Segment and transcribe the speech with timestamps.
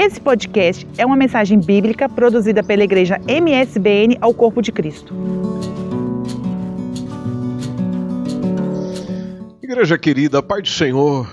[0.00, 5.12] Esse podcast é uma mensagem bíblica produzida pela igreja MSBN ao Corpo de Cristo.
[9.60, 11.28] Igreja querida, Pai do Senhor,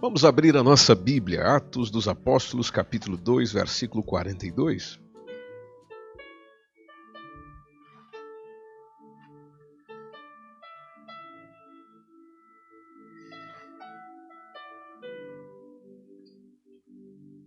[0.00, 5.01] vamos abrir a nossa Bíblia, Atos dos Apóstolos, capítulo 2, versículo 42.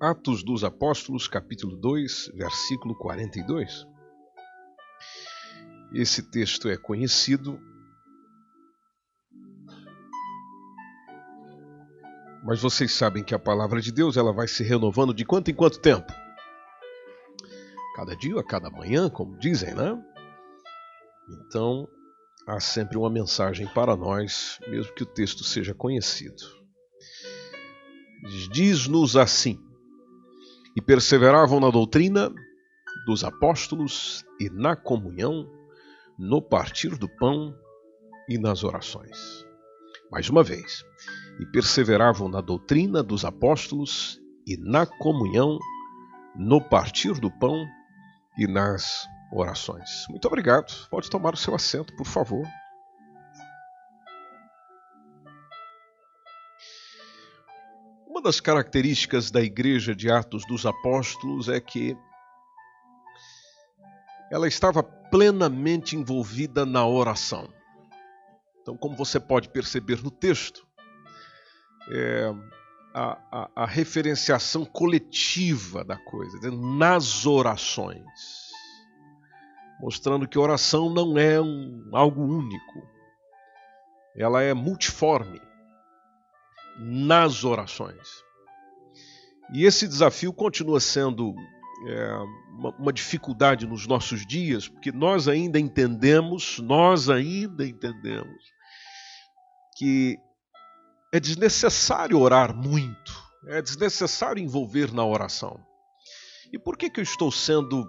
[0.06, 3.88] Atos dos Apóstolos, capítulo 2, versículo 42.
[5.96, 7.60] Esse texto é conhecido,
[12.44, 15.56] mas vocês sabem que a palavra de Deus ela vai se renovando de quanto em
[15.56, 16.14] quanto tempo?
[17.96, 20.00] Cada dia, a cada manhã, como dizem, né?
[21.28, 21.88] Então,
[22.46, 26.44] há sempre uma mensagem para nós, mesmo que o texto seja conhecido.
[28.52, 29.65] Diz-nos assim:
[30.76, 32.32] e perseveravam na doutrina
[33.06, 35.50] dos apóstolos e na comunhão,
[36.18, 37.56] no partir do pão
[38.28, 39.46] e nas orações.
[40.12, 40.84] Mais uma vez,
[41.40, 45.60] e perseveravam na doutrina dos apóstolos e na comunhão,
[46.36, 47.66] no partir do pão
[48.38, 50.06] e nas orações.
[50.10, 50.88] Muito obrigado.
[50.90, 52.46] Pode tomar o seu assento, por favor.
[58.26, 61.96] Das características da igreja de Atos dos Apóstolos é que
[64.32, 67.48] ela estava plenamente envolvida na oração.
[68.60, 70.66] Então, como você pode perceber no texto,
[71.92, 72.34] é,
[72.96, 78.02] a, a, a, referenciação coletiva da coisa, nas orações,
[79.80, 82.90] mostrando que oração não é um, algo único,
[84.16, 85.40] ela é multiforme
[86.80, 88.24] nas orações.
[89.54, 91.36] E esse desafio continua sendo
[91.88, 92.12] é,
[92.58, 98.44] uma, uma dificuldade nos nossos dias, porque nós ainda entendemos, nós ainda entendemos
[99.78, 100.18] que
[101.14, 105.60] é desnecessário orar muito, é desnecessário envolver na oração.
[106.52, 107.88] E por que, que eu estou sendo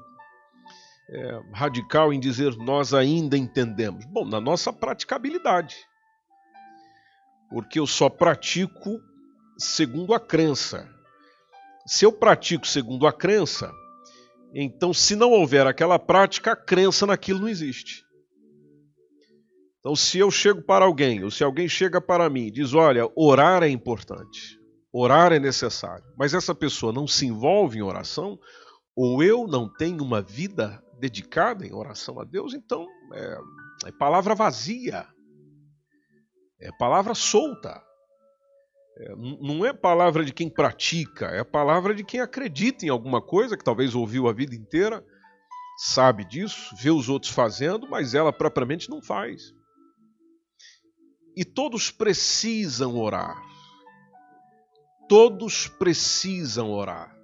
[1.09, 4.05] é, radical em dizer nós ainda entendemos?
[4.07, 5.77] Bom, na nossa praticabilidade
[7.57, 9.01] porque eu só pratico
[9.57, 10.87] segundo a crença.
[11.87, 13.73] Se eu pratico segundo a crença,
[14.55, 18.05] então se não houver aquela prática, a crença naquilo não existe.
[19.79, 23.11] Então, se eu chego para alguém, ou se alguém chega para mim e diz: Olha,
[23.17, 24.61] orar é importante,
[24.93, 28.39] orar é necessário, mas essa pessoa não se envolve em oração,
[28.95, 33.39] ou eu não tenho uma vida dedicada em oração a Deus, então é,
[33.87, 35.07] é palavra vazia.
[36.61, 37.83] É palavra solta.
[38.99, 43.57] É, não é palavra de quem pratica, é palavra de quem acredita em alguma coisa,
[43.57, 45.05] que talvez ouviu a vida inteira,
[45.77, 49.53] sabe disso, vê os outros fazendo, mas ela propriamente não faz.
[51.37, 53.37] E todos precisam orar.
[55.07, 57.15] Todos precisam orar.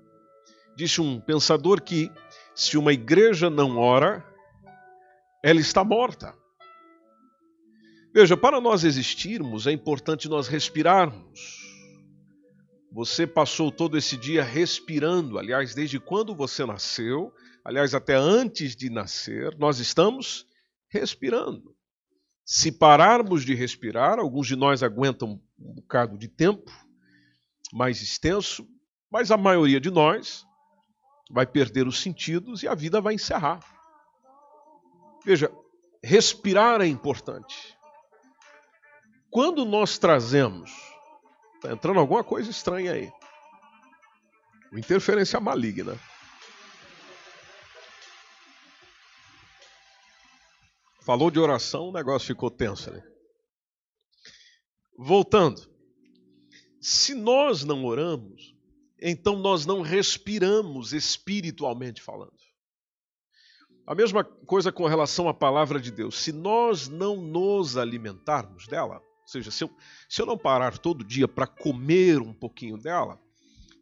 [0.76, 2.10] Disse um pensador que
[2.54, 4.22] se uma igreja não ora,
[5.42, 6.34] ela está morta.
[8.14, 11.62] Veja, para nós existirmos é importante nós respirarmos.
[12.92, 17.32] Você passou todo esse dia respirando, aliás, desde quando você nasceu,
[17.64, 20.46] aliás, até antes de nascer, nós estamos
[20.90, 21.74] respirando.
[22.44, 26.70] Se pararmos de respirar, alguns de nós aguentam um bocado de tempo
[27.72, 28.68] mais extenso,
[29.10, 30.44] mas a maioria de nós
[31.30, 33.60] vai perder os sentidos e a vida vai encerrar.
[35.24, 35.50] Veja,
[36.04, 37.74] respirar é importante.
[39.32, 40.70] Quando nós trazemos,
[41.54, 43.10] está entrando alguma coisa estranha aí,
[44.70, 45.98] uma interferência maligna.
[51.00, 53.02] Falou de oração, o negócio ficou tenso ali.
[54.98, 55.62] Voltando.
[56.78, 58.54] Se nós não oramos,
[59.00, 62.36] então nós não respiramos espiritualmente falando.
[63.86, 66.16] A mesma coisa com relação à palavra de Deus.
[66.18, 69.02] Se nós não nos alimentarmos dela,
[69.32, 69.70] seja, se eu,
[70.08, 73.20] se eu não parar todo dia para comer um pouquinho dela,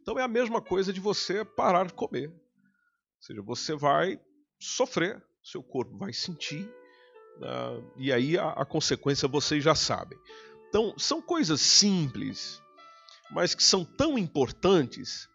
[0.01, 2.29] então é a mesma coisa de você parar de comer.
[2.29, 4.19] Ou seja, você vai
[4.59, 6.63] sofrer, seu corpo vai sentir,
[7.37, 10.17] uh, e aí a, a consequência vocês já sabem.
[10.69, 12.61] Então, são coisas simples,
[13.29, 15.29] mas que são tão importantes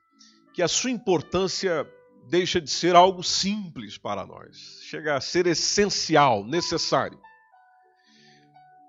[0.54, 1.86] que a sua importância
[2.28, 7.20] deixa de ser algo simples para nós, chega a ser essencial, necessário.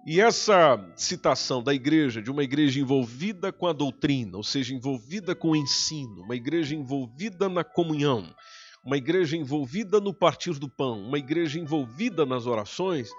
[0.09, 5.36] E essa citação da igreja, de uma igreja envolvida com a doutrina, ou seja, envolvida
[5.36, 8.33] com o ensino, uma igreja envolvida na comunhão,
[8.81, 13.09] uma igreja envolvida no partir do pão, uma igreja envolvida nas orações,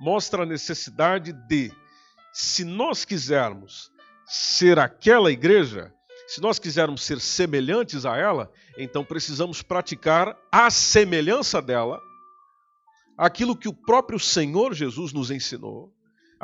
[0.00, 1.70] mostra a necessidade de,
[2.32, 3.92] se nós quisermos
[4.24, 5.92] ser aquela igreja,
[6.26, 12.00] se nós quisermos ser semelhantes a ela, então precisamos praticar a semelhança dela,
[13.14, 15.93] aquilo que o próprio Senhor Jesus nos ensinou,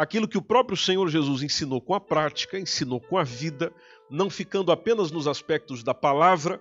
[0.01, 3.71] aquilo que o próprio Senhor Jesus ensinou com a prática, ensinou com a vida,
[4.11, 6.59] não ficando apenas nos aspectos da palavra,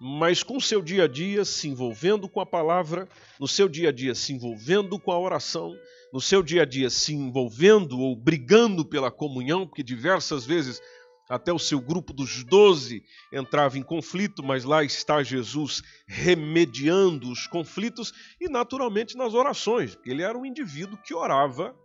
[0.00, 3.06] mas com o seu dia a dia se envolvendo com a palavra,
[3.38, 5.76] no seu dia a dia se envolvendo com a oração,
[6.14, 10.80] no seu dia a dia se envolvendo ou brigando pela comunhão, porque diversas vezes
[11.28, 17.46] até o seu grupo dos doze entrava em conflito, mas lá está Jesus remediando os
[17.46, 21.76] conflitos e, naturalmente, nas orações, porque ele era um indivíduo que orava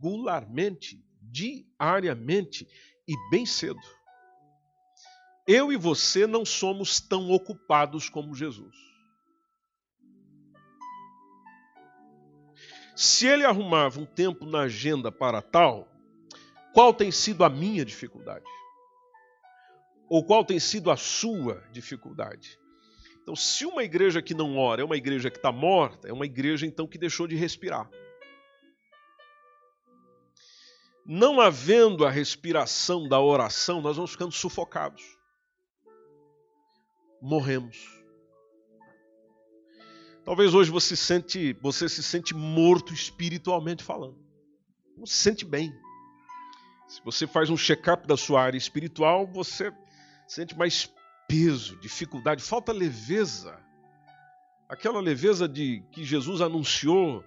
[0.00, 2.66] regularmente, diariamente
[3.06, 3.80] e bem cedo.
[5.46, 8.74] Eu e você não somos tão ocupados como Jesus.
[12.96, 15.88] Se ele arrumava um tempo na agenda para tal,
[16.72, 18.44] qual tem sido a minha dificuldade?
[20.08, 22.58] Ou qual tem sido a sua dificuldade?
[23.22, 26.26] Então, se uma igreja que não ora é uma igreja que está morta, é uma
[26.26, 27.88] igreja então que deixou de respirar.
[31.04, 35.02] Não havendo a respiração da oração, nós vamos ficando sufocados.
[37.20, 38.00] Morremos.
[40.24, 44.18] Talvez hoje você, sente, você se sente morto espiritualmente falando.
[44.96, 45.72] Não se sente bem.
[46.86, 49.72] Se você faz um check-up da sua área espiritual, você
[50.28, 50.92] sente mais
[51.26, 53.58] peso, dificuldade, falta leveza.
[54.68, 57.24] Aquela leveza de que Jesus anunciou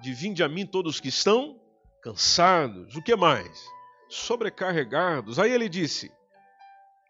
[0.00, 1.60] de vinde a mim todos que estão
[2.04, 3.66] cansados, o que mais?
[4.08, 5.40] Sobrecarregados.
[5.40, 6.12] Aí ele disse: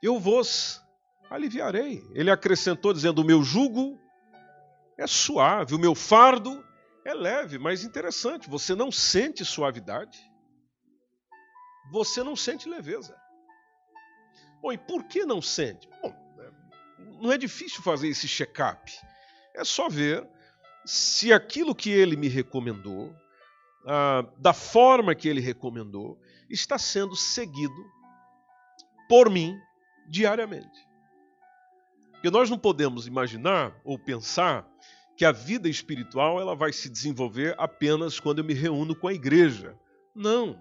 [0.02, 0.80] Eu vos
[1.28, 2.02] aliviarei.
[2.14, 4.00] Ele acrescentou dizendo: O meu jugo
[4.96, 6.64] é suave, o meu fardo
[7.04, 10.32] é leve, mas interessante, você não sente suavidade
[11.90, 13.16] você não sente leveza.
[14.60, 15.88] Bom, e por que não sente?
[16.02, 16.14] Bom,
[17.20, 18.92] não é difícil fazer esse check-up.
[19.54, 20.26] É só ver
[20.84, 23.14] se aquilo que ele me recomendou,
[23.86, 27.74] ah, da forma que ele recomendou, está sendo seguido
[29.08, 29.56] por mim
[30.08, 30.86] diariamente.
[32.12, 34.66] Porque nós não podemos imaginar ou pensar
[35.16, 39.12] que a vida espiritual ela vai se desenvolver apenas quando eu me reúno com a
[39.12, 39.78] igreja.
[40.14, 40.58] Não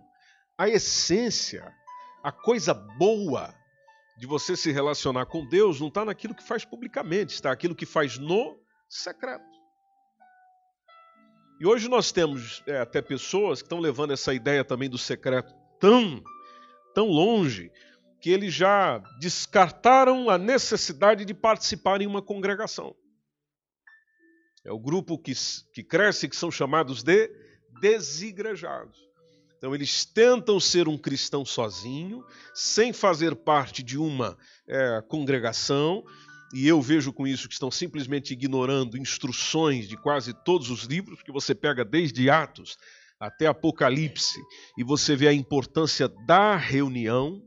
[0.58, 1.74] a essência,
[2.24, 3.54] a coisa boa
[4.18, 7.86] de você se relacionar com Deus não está naquilo que faz publicamente, está naquilo que
[7.86, 9.53] faz no secreto.
[11.60, 15.54] E hoje nós temos é, até pessoas que estão levando essa ideia também do secreto
[15.80, 16.24] tão,
[16.94, 17.72] tão longe,
[18.22, 22.96] que eles já descartaram a necessidade de participar em uma congregação.
[24.66, 25.34] É o grupo que,
[25.74, 27.30] que cresce, que são chamados de
[27.82, 28.98] desigrejados.
[29.58, 36.04] Então, eles tentam ser um cristão sozinho, sem fazer parte de uma é, congregação,
[36.54, 41.24] e eu vejo com isso que estão simplesmente ignorando instruções de quase todos os livros,
[41.24, 42.78] que você pega desde Atos
[43.20, 44.40] até Apocalipse,
[44.78, 47.42] e você vê a importância da reunião,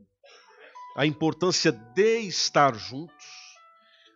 [0.97, 3.37] a importância de estar juntos.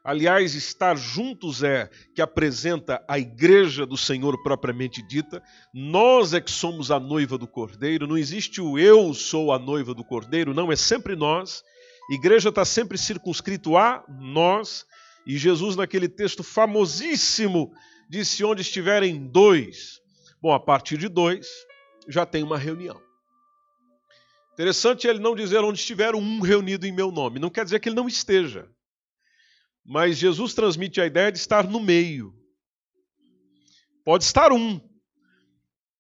[0.04, 5.42] Aliás, estar juntos é que apresenta a igreja do Senhor propriamente dita.
[5.72, 8.08] Nós é que somos a noiva do Cordeiro.
[8.08, 11.64] Não existe o eu sou a noiva do Cordeiro, não, é sempre nós.
[12.10, 14.86] Igreja está sempre circunscrito a nós.
[15.26, 17.72] E Jesus, naquele texto famosíssimo,
[18.10, 20.00] disse: onde estiverem dois.
[20.42, 21.48] Bom, a partir de dois,
[22.08, 23.00] já tem uma reunião.
[24.54, 27.40] Interessante ele não dizer onde estiver um reunido em meu nome.
[27.40, 28.70] Não quer dizer que ele não esteja.
[29.86, 32.34] Mas Jesus transmite a ideia de estar no meio.
[34.04, 34.80] Pode estar um.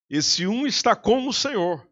[0.09, 1.87] Esse um está com o Senhor.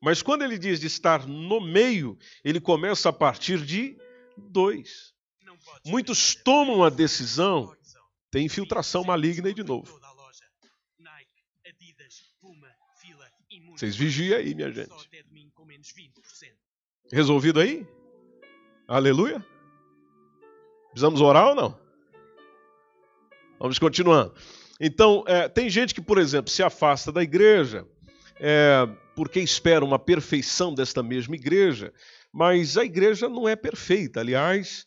[0.00, 3.96] Mas quando ele diz de estar no meio, ele começa a partir de
[4.36, 5.12] dois.
[5.84, 7.74] Muitos tomam a decisão,
[8.30, 10.00] tem infiltração maligna aí de novo.
[13.72, 14.90] Vocês vigiem aí, minha gente.
[17.12, 17.86] Resolvido aí?
[18.86, 19.44] Aleluia?
[20.90, 21.80] Precisamos orar ou não?
[23.58, 24.34] Vamos continuando.
[24.80, 27.86] Então, é, tem gente que, por exemplo, se afasta da igreja
[28.40, 31.92] é, porque espera uma perfeição desta mesma igreja,
[32.32, 34.20] mas a igreja não é perfeita.
[34.20, 34.86] Aliás,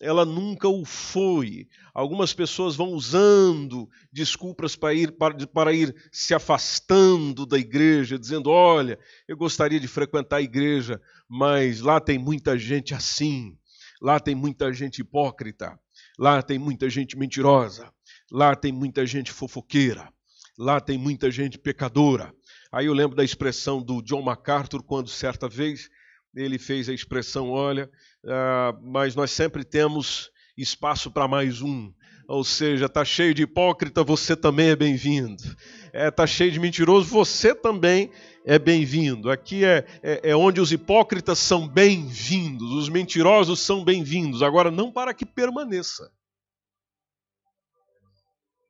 [0.00, 1.66] ela nunca o foi.
[1.94, 8.50] Algumas pessoas vão usando desculpas para ir, para, para, ir se afastando da igreja, dizendo:
[8.50, 13.56] olha, eu gostaria de frequentar a igreja, mas lá tem muita gente assim,
[14.00, 15.78] lá tem muita gente hipócrita,
[16.18, 17.90] lá tem muita gente mentirosa,
[18.30, 20.12] lá tem muita gente fofoqueira,
[20.58, 22.34] lá tem muita gente pecadora.
[22.72, 25.88] Aí eu lembro da expressão do John MacArthur, quando certa vez
[26.34, 27.90] ele fez a expressão: olha,
[28.24, 31.92] uh, mas nós sempre temos espaço para mais um.
[32.28, 35.42] Ou seja, está cheio de hipócrita, você também é bem-vindo.
[35.86, 38.10] Está é, tá cheio de mentiroso, você também
[38.44, 39.30] é bem-vindo.
[39.30, 44.42] Aqui é, é, é, onde os hipócritas são bem-vindos, os mentirosos são bem-vindos.
[44.42, 46.10] Agora, não para que permaneça.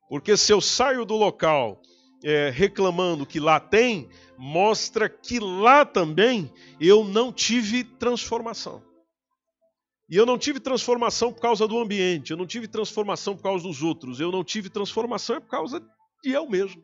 [0.07, 1.81] Porque se eu saio do local
[2.23, 8.83] é, reclamando que lá tem, mostra que lá também eu não tive transformação.
[10.09, 13.63] E eu não tive transformação por causa do ambiente, eu não tive transformação por causa
[13.63, 15.81] dos outros, eu não tive transformação é por causa
[16.23, 16.81] de eu mesmo.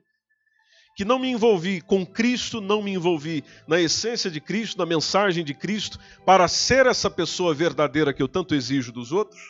[0.96, 5.44] Que não me envolvi com Cristo, não me envolvi na essência de Cristo, na mensagem
[5.44, 9.42] de Cristo, para ser essa pessoa verdadeira que eu tanto exijo dos outros,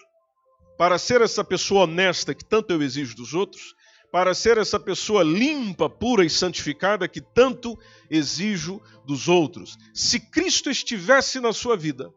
[0.77, 3.73] para ser essa pessoa honesta que tanto eu exijo dos outros,
[4.13, 7.75] para ser essa pessoa limpa, pura e santificada que tanto
[8.11, 9.75] exijo dos outros.
[9.91, 12.13] Se Cristo estivesse na sua vida,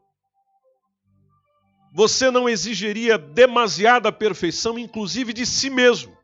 [1.95, 6.15] você não exigiria demasiada perfeição, inclusive de si mesmo.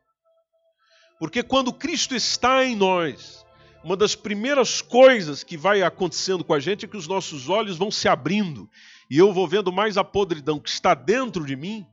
[1.19, 3.43] Porque quando Cristo está em nós,
[3.83, 7.79] uma das primeiras coisas que vai acontecendo com a gente é que os nossos olhos
[7.79, 8.69] vão se abrindo
[9.11, 11.87] e eu vou vendo mais a podridão que está dentro de mim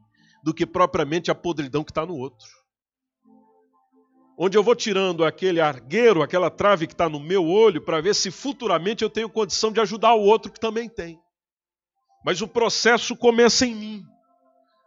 [0.44, 2.59] do que propriamente a podridão que está no outro
[4.42, 8.16] onde eu vou tirando aquele argueiro, aquela trave que está no meu olho, para ver
[8.16, 11.20] se futuramente eu tenho condição de ajudar o outro que também tem.
[12.24, 14.04] Mas o processo começa em mim,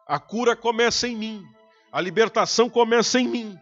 [0.09, 1.45] a cura começa em mim,
[1.93, 3.59] a libertação começa em mim.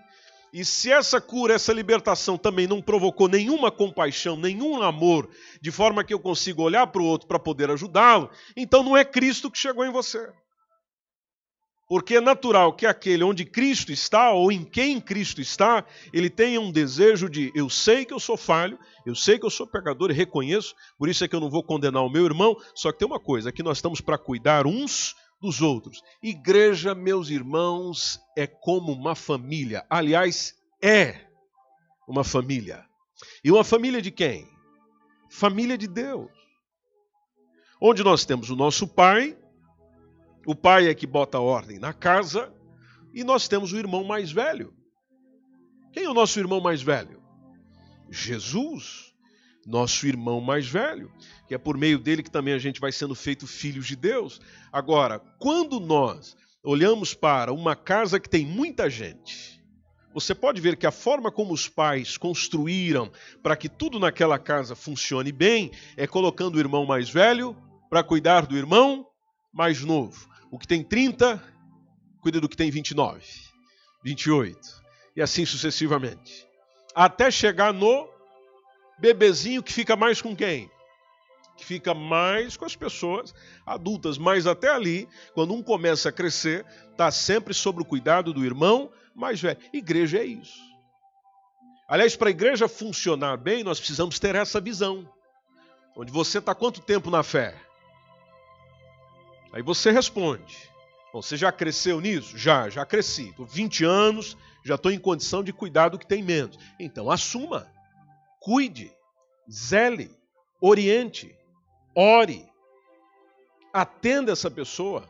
[0.52, 5.28] E se essa cura, essa libertação também não provocou nenhuma compaixão, nenhum amor,
[5.60, 9.04] de forma que eu consiga olhar para o outro para poder ajudá-lo, então não é
[9.04, 10.32] Cristo que chegou em você.
[11.90, 16.60] Porque é natural que aquele onde Cristo está, ou em quem Cristo está, ele tenha
[16.60, 20.08] um desejo de: eu sei que eu sou falho, eu sei que eu sou pecador
[20.12, 22.56] e reconheço, por isso é que eu não vou condenar o meu irmão.
[22.76, 26.00] Só que tem uma coisa: aqui nós estamos para cuidar uns dos outros.
[26.22, 29.84] Igreja, meus irmãos, é como uma família.
[29.90, 31.26] Aliás, é
[32.06, 32.86] uma família.
[33.42, 34.46] E uma família de quem?
[35.28, 36.30] Família de Deus.
[37.80, 39.36] Onde nós temos o nosso Pai,
[40.46, 42.52] o pai é que bota ordem na casa
[43.12, 44.74] e nós temos o irmão mais velho.
[45.92, 47.20] Quem é o nosso irmão mais velho?
[48.10, 49.12] Jesus,
[49.66, 51.12] nosso irmão mais velho,
[51.46, 54.40] que é por meio dele que também a gente vai sendo feito filhos de Deus.
[54.72, 59.60] Agora, quando nós olhamos para uma casa que tem muita gente,
[60.12, 64.74] você pode ver que a forma como os pais construíram para que tudo naquela casa
[64.74, 67.56] funcione bem é colocando o irmão mais velho
[67.88, 69.06] para cuidar do irmão
[69.52, 70.29] mais novo.
[70.50, 71.42] O que tem 30
[72.20, 73.24] cuida do que tem 29,
[74.04, 74.58] 28
[75.16, 76.46] e assim sucessivamente.
[76.94, 78.08] Até chegar no
[78.98, 80.70] bebezinho que fica mais com quem?
[81.56, 83.34] Que fica mais com as pessoas
[83.66, 88.44] adultas, mas até ali, quando um começa a crescer, está sempre sob o cuidado do
[88.44, 89.58] irmão mais velho.
[89.72, 90.60] Igreja é isso.
[91.88, 95.08] Aliás, para a igreja funcionar bem, nós precisamos ter essa visão.
[95.96, 97.54] Onde você está quanto tempo na fé?
[99.52, 100.70] Aí você responde:
[101.12, 102.36] Bom, você já cresceu nisso?
[102.38, 103.30] Já, já cresci.
[103.30, 106.56] Estou 20 anos, já estou em condição de cuidar do que tem menos.
[106.78, 107.66] Então assuma,
[108.38, 108.92] cuide,
[109.50, 110.16] zele,
[110.60, 111.36] oriente,
[111.94, 112.48] ore,
[113.72, 115.08] atenda essa pessoa,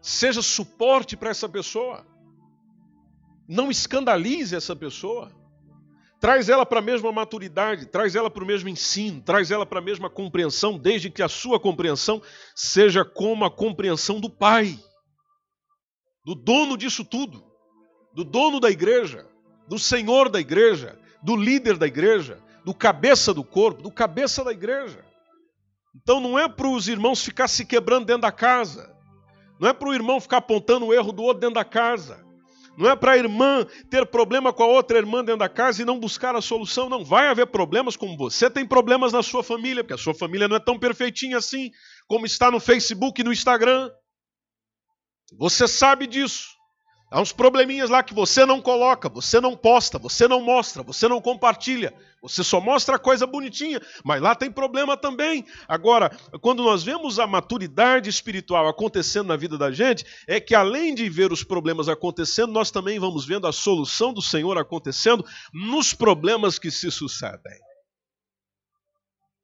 [0.00, 2.06] seja suporte para essa pessoa,
[3.46, 5.30] não escandalize essa pessoa.
[6.20, 9.78] Traz ela para a mesma maturidade, traz ela para o mesmo ensino, traz ela para
[9.80, 12.22] a mesma compreensão, desde que a sua compreensão
[12.54, 14.78] seja como a compreensão do Pai,
[16.24, 17.44] do dono disso tudo,
[18.14, 19.26] do dono da igreja,
[19.68, 24.52] do Senhor da igreja, do líder da igreja, do cabeça do corpo, do cabeça da
[24.52, 25.04] igreja.
[25.94, 28.92] Então não é para os irmãos ficar se quebrando dentro da casa,
[29.60, 32.25] não é para o irmão ficar apontando o erro do outro dentro da casa.
[32.76, 35.84] Não é para a irmã ter problema com a outra irmã dentro da casa e
[35.84, 36.88] não buscar a solução.
[36.88, 40.48] Não vai haver problemas como você tem problemas na sua família, porque a sua família
[40.48, 41.70] não é tão perfeitinha assim
[42.06, 43.90] como está no Facebook e no Instagram.
[45.38, 46.55] Você sabe disso.
[47.08, 51.06] Há uns probleminhas lá que você não coloca, você não posta, você não mostra, você
[51.06, 51.94] não compartilha.
[52.20, 55.46] Você só mostra a coisa bonitinha, mas lá tem problema também.
[55.68, 56.10] Agora,
[56.40, 61.08] quando nós vemos a maturidade espiritual acontecendo na vida da gente, é que além de
[61.08, 66.58] ver os problemas acontecendo, nós também vamos vendo a solução do Senhor acontecendo nos problemas
[66.58, 67.60] que se sucedem.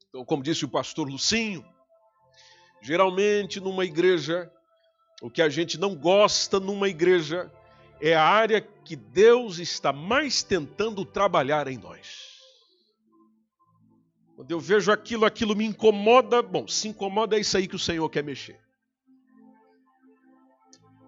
[0.09, 1.65] Então, como disse o pastor Lucinho,
[2.83, 4.51] geralmente numa igreja
[5.23, 7.49] o que a gente não gosta numa igreja
[8.01, 12.43] é a área que Deus está mais tentando trabalhar em nós.
[14.35, 16.43] Quando eu vejo aquilo, aquilo me incomoda.
[16.43, 18.61] Bom, se incomoda é isso aí que o Senhor quer mexer.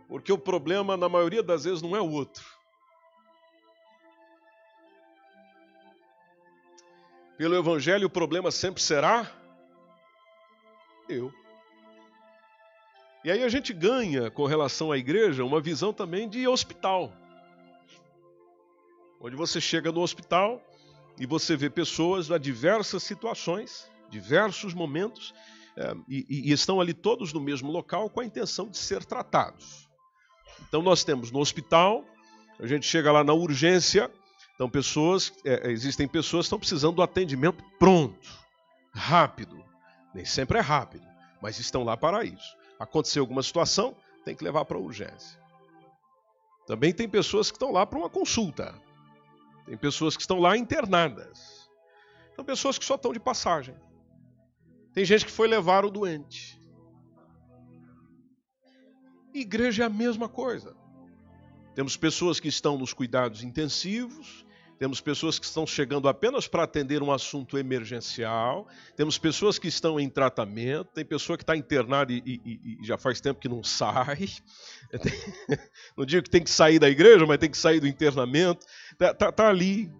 [0.06, 2.44] Porque o problema, na maioria das vezes, não é o outro.
[7.37, 9.28] Pelo Evangelho, o problema sempre será
[11.09, 11.35] eu.
[13.25, 17.11] E aí a gente ganha, com relação à igreja, uma visão também de hospital.
[19.19, 20.62] Onde você chega no hospital
[21.19, 25.33] e você vê pessoas a diversas situações, diversos momentos,
[25.75, 29.88] é, e, e estão ali todos no mesmo local com a intenção de ser tratados.
[30.69, 32.04] Então nós temos no hospital,
[32.61, 34.11] a gente chega lá na urgência,
[34.54, 38.28] então pessoas, é, existem pessoas que estão precisando do atendimento pronto,
[38.93, 39.64] rápido.
[40.14, 41.07] Nem sempre é rápido,
[41.40, 45.38] mas estão lá para isso aconteceu alguma situação, tem que levar para urgência.
[46.66, 48.75] Também tem pessoas que estão lá para uma consulta.
[49.66, 51.69] Tem pessoas que estão lá internadas.
[52.35, 53.75] São pessoas que só estão de passagem.
[54.93, 56.59] Tem gente que foi levar o doente.
[59.33, 60.76] Igreja é a mesma coisa.
[61.75, 64.43] Temos pessoas que estão nos cuidados intensivos,
[64.85, 68.69] temos pessoas que estão chegando apenas para atender um assunto emergencial.
[68.95, 70.91] Temos pessoas que estão em tratamento.
[70.93, 74.29] Tem pessoa que está internada e, e, e, já faz tempo que não sai.
[75.97, 78.67] Não digo que tem que sair da igreja, mas tem que sair do internamento.
[78.93, 79.91] Está tá, tá ali.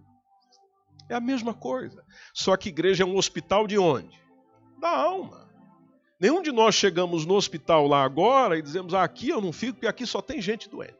[1.09, 2.05] É a mesma coisa.
[2.35, 4.21] Só que igreja é um hospital de onde?
[4.79, 5.49] Da alma.
[6.21, 9.77] Nenhum de nós chegamos no hospital lá agora e dizemos: ah, aqui eu não fico
[9.77, 10.93] porque aqui só tem gente doente.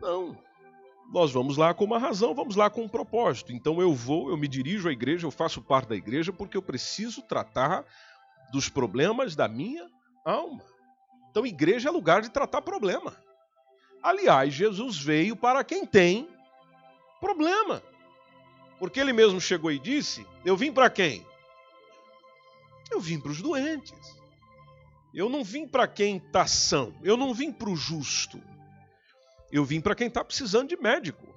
[0.00, 0.51] Não
[1.12, 3.52] nós vamos lá com uma razão, vamos lá com um propósito.
[3.52, 6.62] Então eu vou, eu me dirijo à igreja, eu faço parte da igreja porque eu
[6.62, 7.84] preciso tratar
[8.50, 9.86] dos problemas da minha
[10.24, 10.64] alma.
[11.30, 13.14] Então igreja é lugar de tratar problema.
[14.02, 16.26] Aliás, Jesus veio para quem tem
[17.20, 17.82] problema.
[18.78, 21.24] Porque ele mesmo chegou e disse: Eu vim para quem?
[22.90, 24.18] Eu vim para os doentes.
[25.14, 26.94] Eu não vim para quem está são.
[27.02, 28.42] Eu não vim para o justo.
[29.52, 31.28] Eu vim para quem está precisando de médico.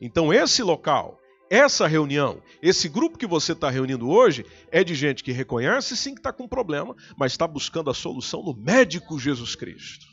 [0.00, 1.18] Então, esse local,
[1.50, 6.12] essa reunião, esse grupo que você está reunindo hoje, é de gente que reconhece sim
[6.12, 10.04] que está com problema, mas está buscando a solução no médico Jesus Cristo.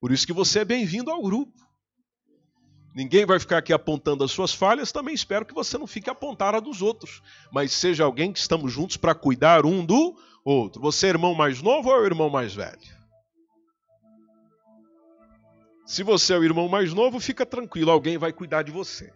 [0.00, 1.66] Por isso que você é bem-vindo ao grupo.
[2.94, 6.12] Ninguém vai ficar aqui apontando as suas falhas, também espero que você não fique a
[6.12, 7.22] apontar a dos outros,
[7.52, 10.80] mas seja alguém que estamos juntos para cuidar um do outro.
[10.80, 12.95] Você é irmão mais novo ou é o irmão mais velho?
[15.86, 19.12] Se você é o irmão mais novo, fica tranquilo, alguém vai cuidar de você.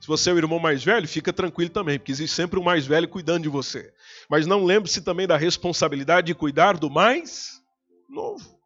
[0.00, 2.86] Se você é o irmão mais velho, fica tranquilo também, porque existe sempre o mais
[2.86, 3.92] velho cuidando de você.
[4.28, 7.60] Mas não lembre-se também da responsabilidade de cuidar do mais
[8.08, 8.58] novo.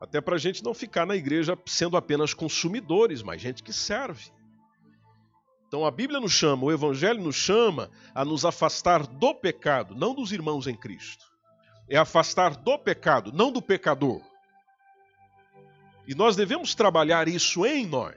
[0.00, 4.30] Até para a gente não ficar na igreja sendo apenas consumidores, mas gente que serve.
[5.66, 10.14] Então a Bíblia nos chama, o Evangelho nos chama a nos afastar do pecado, não
[10.14, 11.24] dos irmãos em Cristo.
[11.88, 14.22] É afastar do pecado, não do pecador.
[16.06, 18.16] E nós devemos trabalhar isso em nós.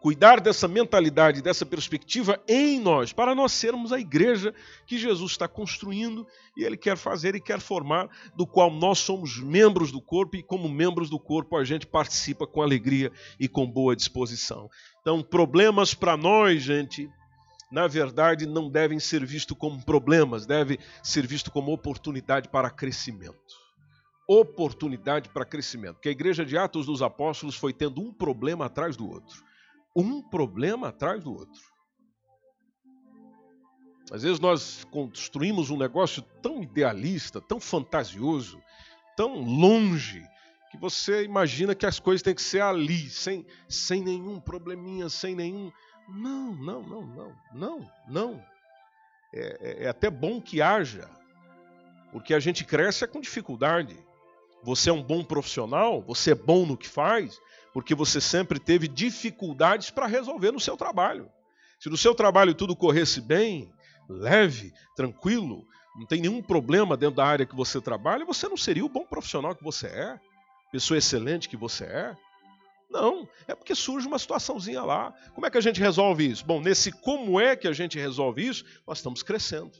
[0.00, 4.54] Cuidar dessa mentalidade, dessa perspectiva em nós, para nós sermos a igreja
[4.86, 6.24] que Jesus está construindo
[6.56, 10.42] e Ele quer fazer e quer formar, do qual nós somos membros do corpo e,
[10.42, 13.10] como membros do corpo, a gente participa com alegria
[13.40, 14.70] e com boa disposição.
[15.00, 17.10] Então, problemas para nós, gente,
[17.72, 23.67] na verdade, não devem ser vistos como problemas, devem ser vistos como oportunidade para crescimento
[24.28, 25.94] oportunidade para crescimento.
[25.94, 29.42] Porque a igreja de Atos dos Apóstolos foi tendo um problema atrás do outro.
[29.96, 31.62] Um problema atrás do outro.
[34.10, 38.60] Às vezes nós construímos um negócio tão idealista, tão fantasioso,
[39.16, 40.22] tão longe,
[40.70, 45.34] que você imagina que as coisas têm que ser ali, sem, sem nenhum probleminha, sem
[45.34, 45.72] nenhum.
[46.08, 48.44] Não, não, não, não, não, não.
[49.34, 51.08] É, é, é até bom que haja,
[52.12, 53.96] porque a gente cresce com dificuldade.
[54.62, 57.40] Você é um bom profissional, você é bom no que faz,
[57.72, 61.30] porque você sempre teve dificuldades para resolver no seu trabalho.
[61.78, 63.72] Se no seu trabalho tudo corresse bem,
[64.08, 65.64] leve, tranquilo,
[65.96, 69.04] não tem nenhum problema dentro da área que você trabalha, você não seria o bom
[69.04, 70.20] profissional que você é.
[70.72, 72.16] pessoa excelente que você é?
[72.90, 75.12] Não, é porque surge uma situaçãozinha lá.
[75.34, 76.44] Como é que a gente resolve isso?
[76.44, 79.72] Bom, nesse como é que a gente resolve isso, nós estamos crescendo.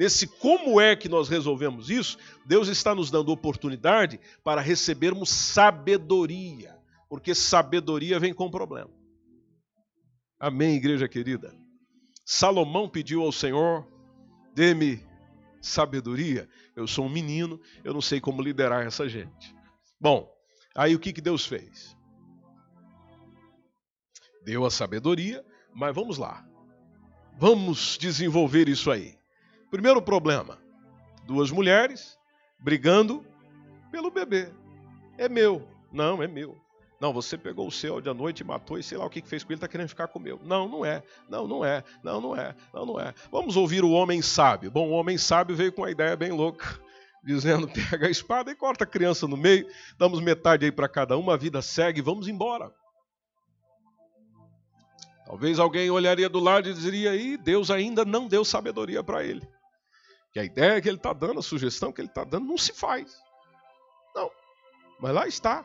[0.00, 6.74] Nesse como é que nós resolvemos isso, Deus está nos dando oportunidade para recebermos sabedoria,
[7.06, 8.90] porque sabedoria vem com problema.
[10.38, 11.54] Amém, igreja querida.
[12.24, 13.86] Salomão pediu ao Senhor:
[14.54, 15.04] dê-me
[15.60, 16.48] sabedoria.
[16.74, 19.54] Eu sou um menino, eu não sei como liderar essa gente.
[20.00, 20.32] Bom,
[20.74, 21.94] aí o que, que Deus fez?
[24.46, 26.42] Deu a sabedoria, mas vamos lá.
[27.38, 29.19] Vamos desenvolver isso aí.
[29.70, 30.58] Primeiro problema:
[31.24, 32.18] duas mulheres
[32.58, 33.24] brigando
[33.90, 34.52] pelo bebê.
[35.16, 35.66] É meu.
[35.92, 36.56] Não, é meu.
[37.00, 39.42] Não, você pegou o seu de à noite matou e sei lá o que fez
[39.42, 40.38] com ele, está querendo ficar com o meu.
[40.44, 41.02] Não, não é.
[41.28, 41.82] Não, não é.
[42.02, 42.54] Não, não é.
[42.74, 43.14] Não, não é.
[43.32, 44.70] Vamos ouvir o homem sábio.
[44.70, 46.78] Bom, o homem sábio veio com uma ideia bem louca,
[47.24, 49.66] dizendo: pega a espada e corta a criança no meio,
[49.98, 52.70] damos metade aí para cada uma, a vida segue, vamos embora.
[55.24, 59.48] Talvez alguém olharia do lado e diria: aí Deus ainda não deu sabedoria para ele.
[60.32, 62.72] Que a ideia que ele está dando, a sugestão que ele está dando, não se
[62.72, 63.16] faz.
[64.14, 64.30] Não.
[65.00, 65.64] Mas lá está.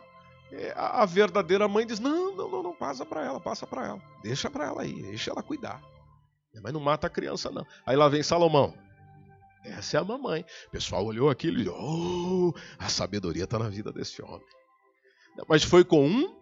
[0.52, 4.02] É, a verdadeira mãe diz: não, não, não, não passa para ela, passa para ela.
[4.24, 5.82] Deixa para ela aí, deixa ela cuidar.
[6.62, 7.66] Mas não mata a criança, não.
[7.86, 8.74] Aí lá vem Salomão.
[9.64, 10.46] Essa é a mamãe.
[10.68, 14.46] O pessoal olhou aquilo e oh, a sabedoria está na vida desse homem.
[15.50, 16.36] Mas foi com um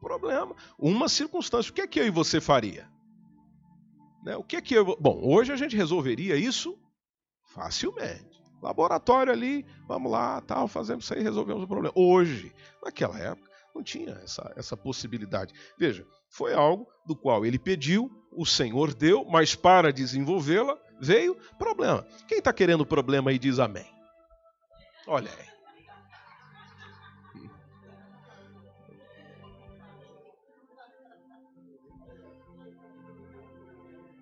[0.00, 1.70] problema, uma circunstância.
[1.70, 2.90] O que é que eu e você faria?
[4.22, 4.36] Né?
[4.36, 4.96] O que é que eu...
[5.00, 6.76] Bom, hoje a gente resolveria isso
[7.56, 8.42] Facilmente.
[8.62, 11.92] Laboratório ali, vamos lá, tal, fazemos isso aí, resolvemos o problema.
[11.96, 15.54] Hoje, naquela época, não tinha essa, essa possibilidade.
[15.78, 22.06] Veja, foi algo do qual ele pediu, o Senhor deu, mas para desenvolvê-la veio problema.
[22.28, 23.86] Quem está querendo problema aí diz amém.
[25.06, 25.46] Olha aí.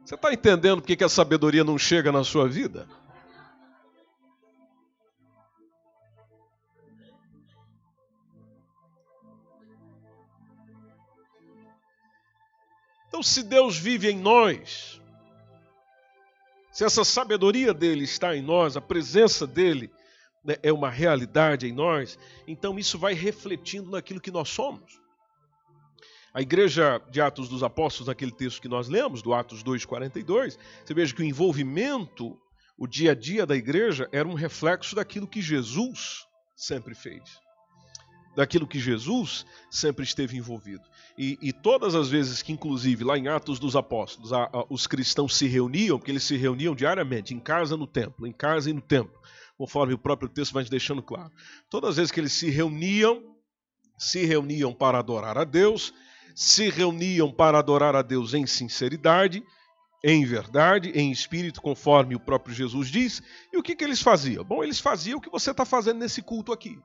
[0.05, 2.87] Você está entendendo por que a sabedoria não chega na sua vida?
[13.15, 15.01] Então, se Deus vive em nós,
[16.73, 19.89] se essa sabedoria dele está em nós, a presença dele
[20.45, 25.01] né, é uma realidade em nós, então isso vai refletindo naquilo que nós somos.
[26.35, 30.93] A igreja de Atos dos Apóstolos, naquele texto que nós lemos, do Atos 2,42, você
[30.93, 32.37] veja que o envolvimento,
[32.77, 37.45] o dia a dia da igreja, era um reflexo daquilo que Jesus sempre fez
[38.35, 40.83] daquilo que Jesus sempre esteve envolvido.
[41.17, 44.87] E, e, todas as vezes que, inclusive, lá em Atos dos Apóstolos, a, a, os
[44.87, 48.73] cristãos se reuniam, porque eles se reuniam diariamente, em casa no templo, em casa e
[48.73, 49.17] no templo,
[49.57, 51.31] conforme o próprio texto vai deixando claro.
[51.71, 53.23] Todas as vezes que eles se reuniam,
[53.97, 55.95] se reuniam para adorar a Deus,
[56.35, 59.41] se reuniam para adorar a Deus em sinceridade,
[60.03, 63.23] em verdade, em espírito, conforme o próprio Jesus diz.
[63.53, 64.45] E o que, que eles faziam?
[64.45, 66.77] Bom, eles faziam o que você está fazendo nesse culto aqui.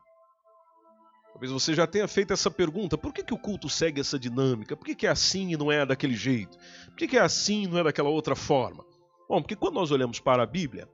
[1.40, 4.76] Talvez você já tenha feito essa pergunta: por que, que o culto segue essa dinâmica?
[4.76, 6.58] Por que, que é assim e não é daquele jeito?
[6.88, 8.84] Por que, que é assim e não é daquela outra forma?
[9.30, 10.90] Bom, porque quando nós olhamos para a Bíblia,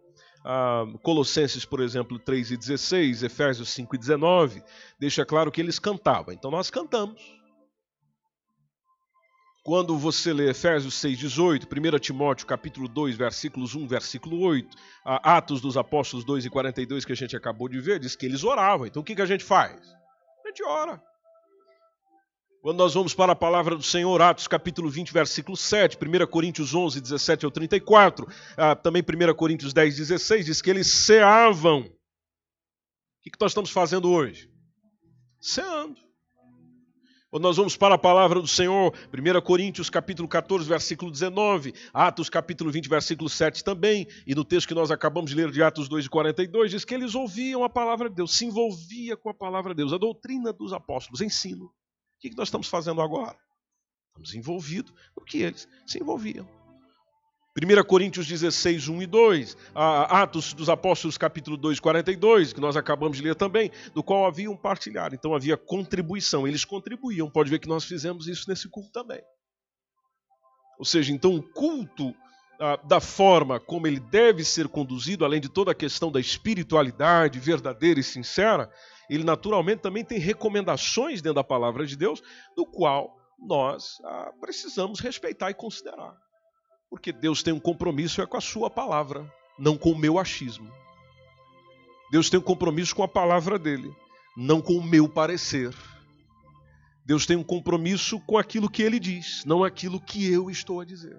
[1.02, 4.64] Colossenses, por exemplo, 3 e 16, Efésios 5 e 19,
[5.00, 6.32] deixa claro que eles cantavam.
[6.32, 7.20] Então nós cantamos.
[9.64, 15.60] Quando você lê Efésios 6, 18, 1 Timóteo capítulo 2, versículos 1, versículo 8, Atos
[15.60, 18.86] dos Apóstolos 2 e 42, que a gente acabou de ver, diz que eles oravam.
[18.86, 20.05] Então o que, que a gente faz?
[20.50, 21.02] Gente ora.
[22.62, 26.74] Quando nós vamos para a palavra do Senhor, Atos capítulo 20, versículo 7, 1 Coríntios
[26.74, 28.28] 11, 17 ao 34,
[28.58, 31.82] ah, também 1 Coríntios 10, 16, diz que eles ceavam.
[31.82, 31.84] O
[33.22, 34.50] que nós estamos fazendo hoje?
[35.40, 35.96] Ceando.
[37.36, 42.30] Quando nós vamos para a palavra do Senhor, 1 Coríntios capítulo 14, versículo 19, Atos
[42.30, 45.90] capítulo 20, versículo 7 também, e no texto que nós acabamos de ler de Atos
[45.90, 49.34] 2 e 42, diz que eles ouviam a palavra de Deus, se envolvia com a
[49.34, 51.66] palavra de Deus, a doutrina dos apóstolos, ensino.
[51.66, 51.72] O
[52.22, 53.38] que nós estamos fazendo agora?
[54.12, 56.48] Estamos envolvidos no que eles se envolviam.
[57.58, 63.16] 1 Coríntios 16, 1 e 2, Atos dos Apóstolos, capítulo 2, 42, que nós acabamos
[63.16, 65.14] de ler também, do qual havia um partilhar.
[65.14, 67.30] Então havia contribuição, eles contribuíam.
[67.30, 69.22] Pode ver que nós fizemos isso nesse culto também.
[70.78, 72.14] Ou seja, então o culto,
[72.60, 77.40] ah, da forma como ele deve ser conduzido, além de toda a questão da espiritualidade
[77.40, 78.70] verdadeira e sincera,
[79.10, 82.22] ele naturalmente também tem recomendações dentro da palavra de Deus,
[82.54, 86.25] do qual nós ah, precisamos respeitar e considerar.
[86.90, 90.72] Porque Deus tem um compromisso é com a sua palavra, não com o meu achismo.
[92.12, 93.94] Deus tem um compromisso com a palavra dele.
[94.36, 95.74] não com o meu parecer.
[97.06, 100.86] Deus tem um compromisso com aquilo que ele diz, não aquilo que eu estou a
[100.86, 101.18] dizer.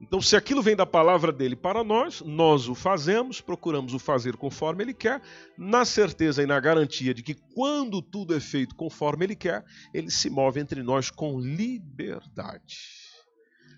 [0.00, 4.36] Então, se aquilo vem da palavra dele para nós, nós o fazemos, procuramos o fazer
[4.36, 5.20] conforme ele quer,
[5.56, 10.08] na certeza e na garantia de que quando tudo é feito conforme ele quer, ele
[10.08, 13.07] se move entre nós com liberdade.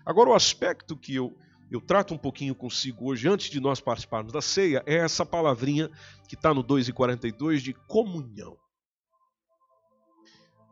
[0.05, 1.35] Agora, o aspecto que eu,
[1.69, 5.89] eu trato um pouquinho consigo hoje, antes de nós participarmos da ceia, é essa palavrinha
[6.27, 8.57] que está no 2,42 de comunhão.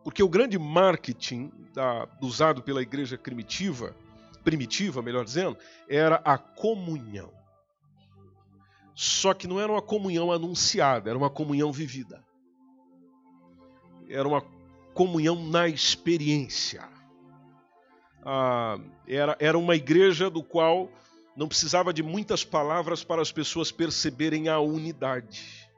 [0.03, 3.95] Porque o grande marketing da, usado pela igreja primitiva
[4.43, 7.31] primitiva, melhor dizendo, era a comunhão.
[8.95, 12.23] Só que não era uma comunhão anunciada, era uma comunhão vivida.
[14.09, 14.41] Era uma
[14.93, 16.87] comunhão na experiência.
[18.23, 18.77] Ah,
[19.07, 20.91] era, era uma igreja do qual
[21.35, 25.69] não precisava de muitas palavras para as pessoas perceberem a unidade.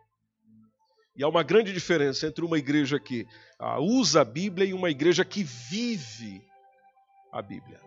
[1.16, 3.28] E há uma grande diferença entre uma igreja que
[3.60, 6.42] ah, usa a Bíblia e uma igreja que vive
[7.32, 7.80] a Bíblia.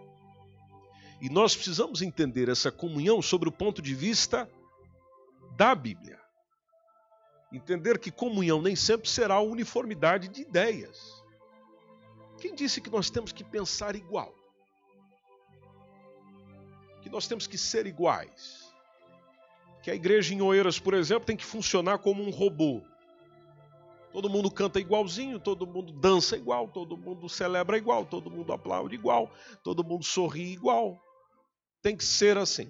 [1.20, 4.48] E nós precisamos entender essa comunhão sobre o ponto de vista
[5.56, 6.20] da Bíblia.
[7.52, 11.24] Entender que comunhão nem sempre será uniformidade de ideias.
[12.38, 14.43] Quem disse que nós temos que pensar igual?
[17.14, 18.70] Nós temos que ser iguais?
[19.82, 22.82] Que a igreja em Oeiras, por exemplo, tem que funcionar como um robô.
[24.12, 28.94] Todo mundo canta igualzinho, todo mundo dança igual, todo mundo celebra igual, todo mundo aplaude
[28.94, 29.30] igual,
[29.62, 31.00] todo mundo sorri igual
[31.84, 32.66] tem que ser assim.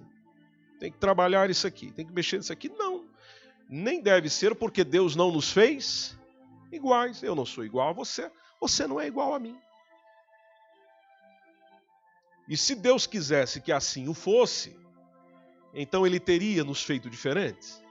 [0.80, 2.68] Tem que trabalhar isso aqui, tem que mexer nisso aqui.
[2.68, 3.08] Não.
[3.70, 6.18] Nem deve ser porque Deus não nos fez
[6.72, 7.22] iguais.
[7.22, 8.28] Eu não sou igual a você,
[8.60, 9.56] você não é igual a mim.
[12.48, 14.76] E se Deus quisesse que assim o fosse,
[15.72, 17.82] então ele teria nos feito diferentes?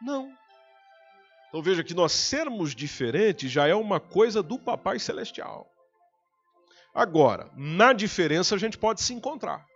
[0.00, 0.32] Não.
[1.48, 5.70] Então veja que nós sermos diferentes já é uma coisa do Papai Celestial.
[6.94, 9.66] Agora, na diferença a gente pode se encontrar.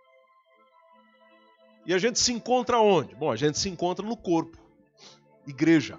[1.85, 3.15] E a gente se encontra onde?
[3.15, 4.57] Bom, a gente se encontra no corpo,
[5.47, 5.97] igreja,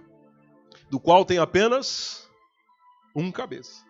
[0.90, 2.28] do qual tem apenas
[3.14, 3.84] um cabeça.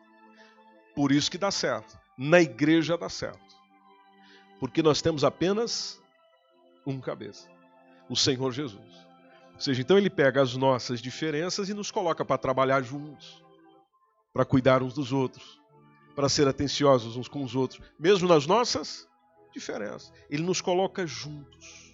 [0.94, 1.98] Por isso que dá certo.
[2.16, 3.47] Na igreja dá certo.
[4.58, 6.00] Porque nós temos apenas
[6.86, 7.48] um cabeça,
[8.08, 9.06] o Senhor Jesus.
[9.54, 13.42] Ou seja, então ele pega as nossas diferenças e nos coloca para trabalhar juntos,
[14.32, 15.60] para cuidar uns dos outros,
[16.14, 19.08] para ser atenciosos uns com os outros, mesmo nas nossas
[19.52, 20.12] diferenças.
[20.30, 21.88] Ele nos coloca juntos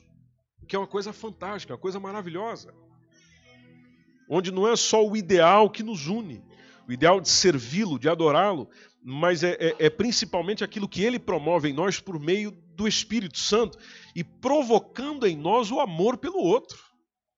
[0.64, 2.74] que é uma coisa fantástica, uma coisa maravilhosa.
[4.28, 6.42] Onde não é só o ideal que nos une,
[6.88, 8.68] o ideal de servi-lo, de adorá-lo,
[9.02, 13.38] mas é, é, é, principalmente aquilo que ele promove em nós por meio do Espírito
[13.38, 13.78] Santo
[14.14, 16.78] e provocando em nós o amor pelo outro,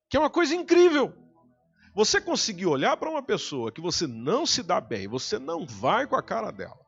[0.08, 1.12] que é uma coisa incrível.
[1.94, 6.06] Você conseguir olhar para uma pessoa que você não se dá bem, você não vai
[6.06, 6.78] com a cara dela,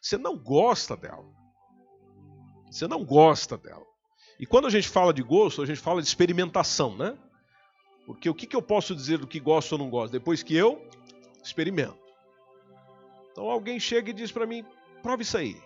[0.00, 1.24] você não gosta dela,
[2.70, 3.86] você não gosta dela.
[4.38, 7.16] E quando a gente fala de gosto, a gente fala de experimentação, né?
[8.06, 10.12] Porque o que, que eu posso dizer do que gosto ou não gosto?
[10.12, 10.88] Depois que eu
[11.42, 12.07] experimento.
[13.38, 14.64] Então alguém chega e diz para mim:
[15.00, 15.62] prove isso aí.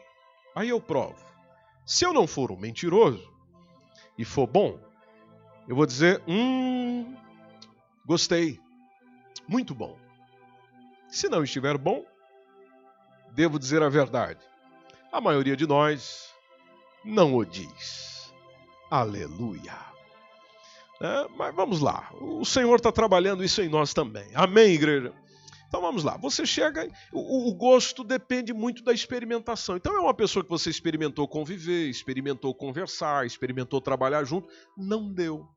[0.55, 1.17] Aí eu provo.
[1.87, 3.33] Se eu não for um mentiroso
[4.19, 4.79] e for bom,
[5.67, 7.17] eu vou dizer: hum,
[8.05, 8.61] gostei,
[9.49, 9.99] muito bom.
[11.09, 12.05] Se não estiver bom,
[13.33, 14.41] devo dizer a verdade.
[15.11, 16.31] A maioria de nós
[17.03, 18.35] não o diz.
[18.91, 19.79] Aleluia.
[21.01, 24.29] É, mas vamos lá, o Senhor está trabalhando isso em nós também.
[24.35, 25.15] Amém, igreja?
[25.73, 29.75] Então vamos lá, você chega, o, o, gosto depende muito da experimentação.
[29.75, 35.49] Então é uma pessoa que você experimentou conviver, experimentou conversar, experimentou trabalhar junto, não deu.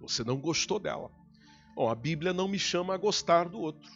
[0.00, 1.10] Você não gostou dela.
[1.74, 3.90] Bom, a Bíblia não me chama a gostar do outro.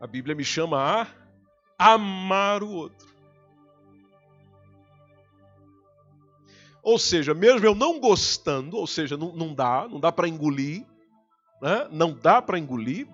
[0.00, 0.78] A Bíblia me chama
[1.78, 3.06] a amar o outro.
[6.82, 10.86] Ou seja, mesmo eu não gostando, ou seja, não, não dá, não dá para engolir,
[11.60, 11.88] né?
[11.90, 13.08] não dá para engolir,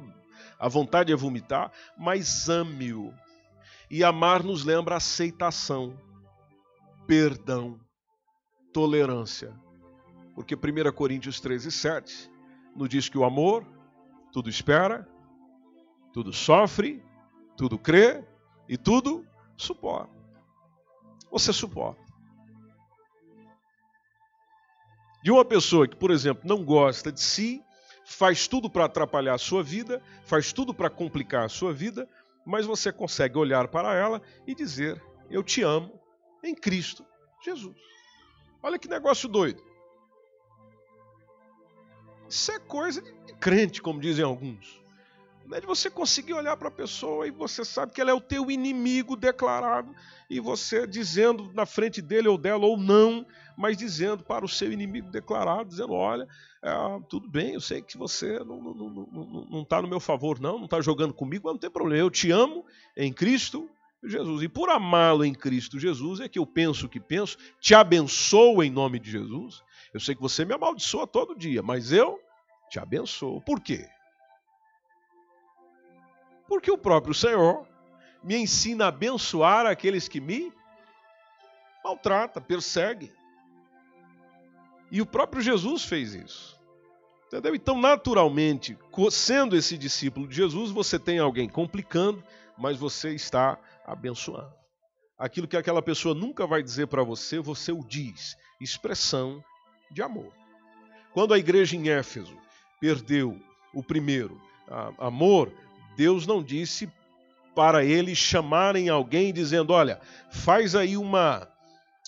[0.59, 3.15] a vontade é vomitar, mas ame-o.
[3.91, 5.99] E amar nos lembra aceitação,
[7.07, 7.81] perdão,
[8.73, 9.53] tolerância.
[10.35, 12.31] Porque 1 Coríntios 13, 7
[12.77, 13.67] nos diz que o amor
[14.33, 15.09] tudo espera,
[16.13, 17.03] tudo sofre,
[17.57, 18.25] tudo crê
[18.69, 19.27] e tudo
[19.57, 20.15] suporta.
[21.31, 22.11] Você suporta.
[25.23, 27.63] de uma pessoa que, por exemplo, não gosta de si,
[28.11, 32.09] faz tudo para atrapalhar a sua vida, faz tudo para complicar a sua vida,
[32.45, 35.93] mas você consegue olhar para ela e dizer: Eu te amo
[36.43, 37.07] em Cristo
[37.45, 37.77] Jesus.
[38.61, 39.63] Olha que negócio doido.
[42.29, 44.80] Isso é coisa de crente, como dizem alguns.
[45.53, 48.21] É de você conseguir olhar para a pessoa e você sabe que ela é o
[48.21, 49.95] teu inimigo declarado
[50.29, 54.73] e você dizendo na frente dele ou dela ou não, mas dizendo para o seu
[54.73, 56.29] inimigo declarado, dizendo, olha,
[56.63, 56.73] é,
[57.09, 60.39] tudo bem, eu sei que você não está não, não, não tá no meu favor
[60.39, 62.65] não, não está jogando comigo, mas não tem problema, eu te amo
[62.97, 63.69] em Cristo
[64.03, 64.43] Jesus.
[64.43, 68.63] E por amá-lo em Cristo Jesus é que eu penso o que penso, te abençoo
[68.63, 69.63] em nome de Jesus.
[69.93, 72.19] Eu sei que você me amaldiçoa todo dia, mas eu
[72.71, 73.41] te abençoo.
[73.43, 73.87] Por quê?
[76.51, 77.65] Porque o próprio Senhor
[78.25, 80.53] me ensina a abençoar aqueles que me
[81.85, 83.13] maltrata, persegue.
[84.91, 86.61] E o próprio Jesus fez isso.
[87.29, 87.55] Entendeu?
[87.55, 88.77] Então, naturalmente,
[89.13, 92.21] sendo esse discípulo de Jesus, você tem alguém complicando,
[92.59, 94.53] mas você está abençoando.
[95.17, 98.37] Aquilo que aquela pessoa nunca vai dizer para você, você o diz.
[98.61, 99.41] Expressão
[99.89, 100.33] de amor.
[101.15, 102.37] Quando a igreja em Éfeso
[102.81, 103.41] perdeu
[103.73, 104.43] o primeiro
[104.99, 105.53] amor,
[106.01, 106.91] Deus não disse
[107.55, 111.47] para eles chamarem alguém dizendo: olha, faz aí uma,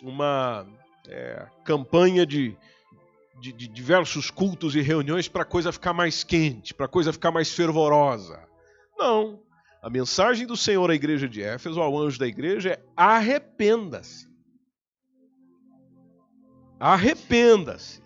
[0.03, 0.67] uma
[1.07, 2.57] é, campanha de,
[3.39, 7.13] de, de diversos cultos e reuniões para a coisa ficar mais quente, para a coisa
[7.13, 8.43] ficar mais fervorosa.
[8.97, 9.43] Não.
[9.83, 14.27] A mensagem do Senhor à igreja de Éfeso, ao anjo da igreja, é arrependa-se.
[16.81, 18.03] Arrependa-se.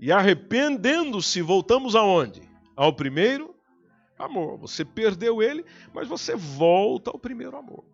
[0.00, 2.40] E arrependendo-se, voltamos aonde?
[2.74, 3.51] Ao primeiro
[4.22, 4.58] amor.
[4.58, 7.84] Você perdeu ele, mas você volta ao primeiro amor.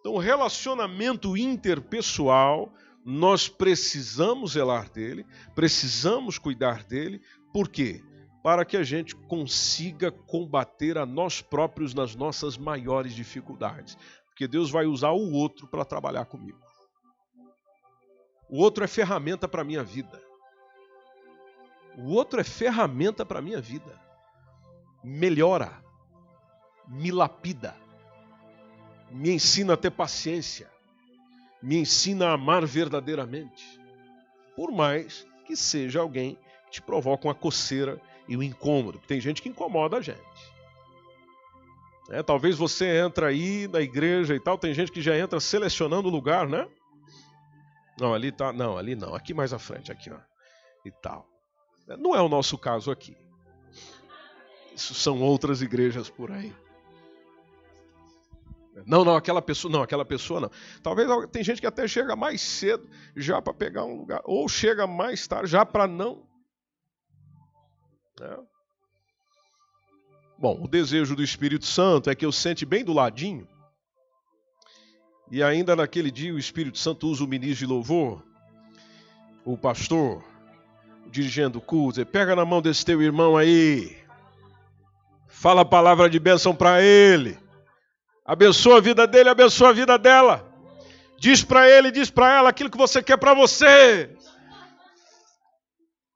[0.00, 2.72] Então, o relacionamento interpessoal,
[3.04, 7.20] nós precisamos zelar dele, precisamos cuidar dele,
[7.52, 8.02] por quê?
[8.42, 13.96] Para que a gente consiga combater a nós próprios nas nossas maiores dificuldades.
[14.26, 16.58] Porque Deus vai usar o outro para trabalhar comigo.
[18.48, 20.22] O outro é ferramenta para a minha vida.
[21.98, 24.09] O outro é ferramenta para a minha vida
[25.02, 25.82] melhora,
[26.88, 27.76] me lapida,
[29.10, 30.70] me ensina a ter paciência,
[31.62, 33.80] me ensina a amar verdadeiramente.
[34.56, 39.42] Por mais que seja alguém que te provoca uma coceira e um incômodo, tem gente
[39.42, 40.20] que incomoda a gente.
[42.10, 46.08] É, talvez você entra aí na igreja e tal, tem gente que já entra selecionando
[46.08, 46.68] o lugar, né?
[48.00, 50.18] Não, ali tá, não, ali não, aqui mais à frente, aqui, ó,
[50.84, 51.28] e tal.
[51.98, 53.16] Não é o nosso caso aqui.
[54.80, 56.54] Isso são outras igrejas por aí.
[58.86, 60.50] Não, não, aquela pessoa, não, aquela pessoa não.
[60.82, 64.86] Talvez tem gente que até chega mais cedo já para pegar um lugar, ou chega
[64.86, 66.26] mais tarde já para não.
[68.22, 68.38] É.
[70.38, 73.46] Bom, o desejo do Espírito Santo é que eu sente bem do ladinho.
[75.30, 78.24] E ainda naquele dia o Espírito Santo usa o ministro de louvor,
[79.44, 80.24] o pastor,
[81.10, 84.00] dirigindo o culto, pega na mão desse teu irmão aí.
[85.30, 87.38] Fala a palavra de bênção para ele.
[88.26, 90.46] Abençoa a vida dele, abençoa a vida dela.
[91.18, 94.10] Diz para ele, diz para ela aquilo que você quer para você.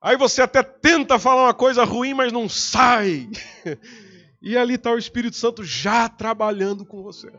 [0.01, 3.29] Aí você até tenta falar uma coisa ruim, mas não sai.
[4.41, 7.31] E ali está o Espírito Santo já trabalhando com você.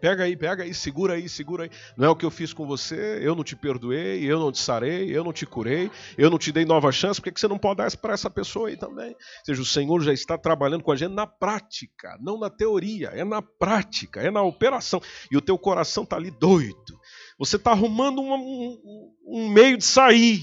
[0.00, 1.70] Pega aí, pega aí, segura aí, segura aí.
[1.96, 4.58] Não é o que eu fiz com você, eu não te perdoei, eu não te
[4.58, 7.58] sarei, eu não te curei, eu não te dei nova chance, por que você não
[7.58, 9.10] pode dar para essa pessoa aí também?
[9.10, 13.08] Ou seja, o Senhor já está trabalhando com a gente na prática, não na teoria,
[13.08, 15.00] é na prática, é na operação.
[15.30, 16.98] E o teu coração está ali doido.
[17.38, 20.42] Você está arrumando um, um, um meio de sair.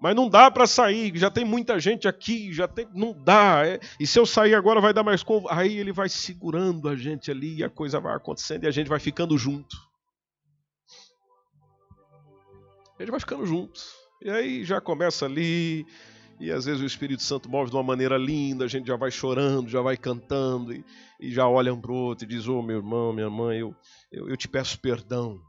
[0.00, 3.66] Mas não dá para sair, já tem muita gente aqui, já tem, não dá.
[3.66, 7.30] É, e se eu sair agora vai dar mais aí ele vai segurando a gente
[7.30, 9.76] ali e a coisa vai acontecendo e a gente vai ficando junto.
[12.98, 13.80] A gente vai ficando junto.
[14.22, 15.86] E aí já começa ali,
[16.38, 19.10] e às vezes o Espírito Santo move de uma maneira linda, a gente já vai
[19.10, 20.84] chorando, já vai cantando, e,
[21.20, 23.74] e já olha um para outro e diz: Ô oh, meu irmão, minha mãe, eu,
[24.10, 25.40] eu, eu te peço perdão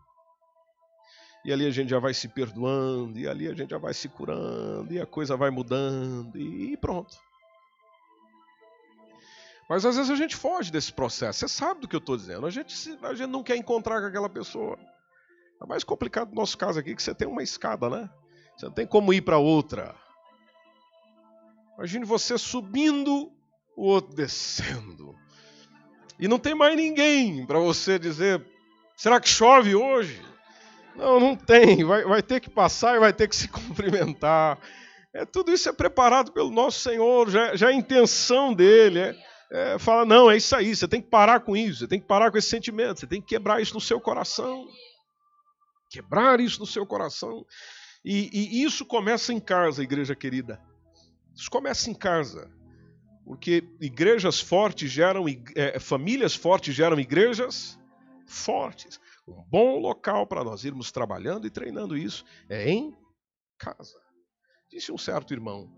[1.48, 4.10] e ali a gente já vai se perdoando, e ali a gente já vai se
[4.10, 7.18] curando, e a coisa vai mudando, e pronto.
[9.70, 11.40] Mas às vezes a gente foge desse processo.
[11.40, 12.46] Você sabe do que eu estou dizendo.
[12.46, 14.78] A gente, a gente não quer encontrar com aquela pessoa.
[15.62, 18.10] É mais complicado no nosso caso aqui que você tem uma escada, né?
[18.58, 19.96] Você não tem como ir para outra.
[21.78, 23.32] Imagine você subindo,
[23.76, 25.16] o outro descendo.
[26.20, 28.46] E não tem mais ninguém para você dizer:
[28.98, 30.22] será que chove hoje?
[30.98, 31.84] Não, não tem.
[31.84, 34.60] Vai, vai ter que passar e vai ter que se cumprimentar.
[35.14, 39.00] É, tudo isso é preparado pelo nosso Senhor, já, já é a intenção dele.
[39.00, 39.16] É,
[39.52, 42.08] é, fala, não, é isso aí, você tem que parar com isso, você tem que
[42.08, 44.68] parar com esse sentimento, você tem que quebrar isso no seu coração.
[45.90, 47.46] Quebrar isso no seu coração.
[48.04, 50.60] E, e isso começa em casa, igreja querida.
[51.36, 52.52] Isso começa em casa.
[53.24, 55.26] Porque igrejas fortes geram,
[55.56, 57.78] é, famílias fortes geram igrejas
[58.26, 59.00] fortes.
[59.28, 62.96] Um bom local para nós irmos trabalhando e treinando isso é em
[63.58, 64.00] casa.
[64.70, 65.70] Disse um certo irmão: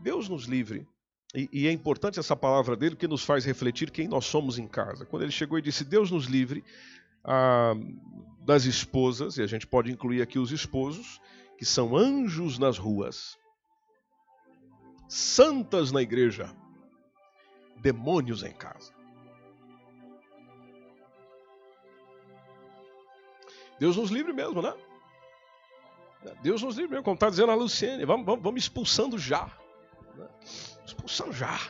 [0.00, 0.88] Deus nos livre.
[1.34, 4.68] E, e é importante essa palavra dele que nos faz refletir quem nós somos em
[4.68, 5.04] casa.
[5.04, 6.64] Quando ele chegou e disse: Deus nos livre
[7.24, 7.74] ah,
[8.40, 11.20] das esposas, e a gente pode incluir aqui os esposos,
[11.58, 13.36] que são anjos nas ruas,
[15.08, 16.54] santas na igreja,
[17.82, 18.93] demônios em casa.
[23.84, 24.72] Deus nos livre mesmo, né?
[26.40, 29.46] Deus nos livre mesmo, como está dizendo a Luciene, vamos, vamos, vamos expulsando já.
[30.16, 30.26] Né?
[30.86, 31.60] Expulsando já.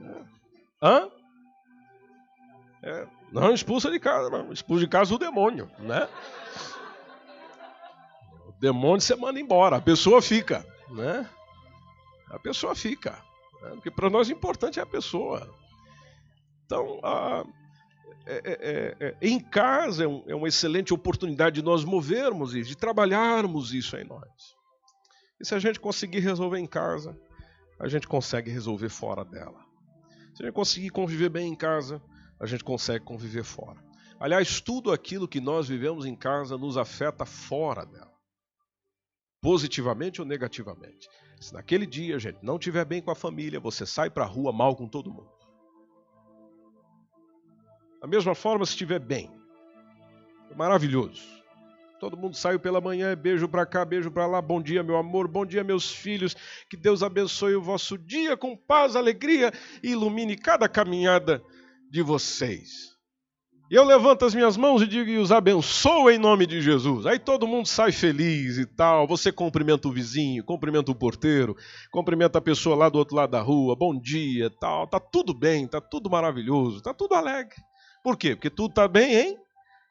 [0.00, 0.26] Né?
[0.82, 1.08] Hã?
[2.82, 4.52] É, não expulsa de casa, não.
[4.52, 6.08] expulsa de casa o demônio, né?
[8.48, 11.30] O demônio você manda embora, a pessoa fica, né?
[12.30, 13.12] A pessoa fica.
[13.62, 13.70] Né?
[13.74, 15.48] Porque para nós o importante é a pessoa.
[16.66, 17.44] Então, a,
[18.26, 22.54] é, é, é, é, em casa é, um, é, uma excelente oportunidade de nós movermos
[22.54, 24.30] isso, de trabalharmos isso em nós.
[25.40, 27.18] E se a gente conseguir resolver em casa,
[27.80, 29.60] a gente consegue resolver fora dela.
[30.34, 32.00] Se a gente conseguir conviver bem em casa,
[32.40, 33.82] a gente consegue conviver fora.
[34.20, 38.12] Aliás, tudo aquilo que nós vivemos em casa nos afeta fora dela,
[39.40, 41.08] positivamente ou negativamente.
[41.40, 44.28] Se naquele dia a gente não estiver bem com a família, você sai para a
[44.28, 45.41] rua mal com todo mundo.
[48.02, 49.30] Da mesma forma, se estiver bem,
[50.50, 51.22] é maravilhoso.
[52.00, 54.42] Todo mundo saiu pela manhã, beijo para cá, beijo para lá.
[54.42, 55.28] Bom dia, meu amor.
[55.28, 56.34] Bom dia, meus filhos.
[56.68, 59.52] Que Deus abençoe o vosso dia com paz, alegria
[59.84, 61.40] e ilumine cada caminhada
[61.88, 62.90] de vocês.
[63.70, 67.06] Eu levanto as minhas mãos e digo e os abençoo em nome de Jesus.
[67.06, 69.06] Aí todo mundo sai feliz e tal.
[69.06, 71.56] Você cumprimenta o vizinho, cumprimenta o porteiro,
[71.92, 73.76] cumprimenta a pessoa lá do outro lado da rua.
[73.76, 74.88] Bom dia, tal.
[74.88, 77.54] Tá tudo bem, tá tudo maravilhoso, tá tudo alegre.
[78.02, 78.34] Por quê?
[78.34, 79.38] Porque tudo está bem, hein?